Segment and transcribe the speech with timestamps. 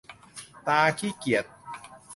[0.67, 1.45] ตาขี้เกียจ!